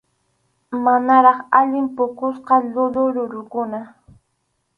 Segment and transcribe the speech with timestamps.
[0.83, 3.79] Manaraq allin puqusqa llullu rurukuna.